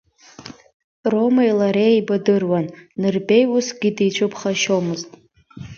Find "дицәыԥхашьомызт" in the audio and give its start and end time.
3.97-5.09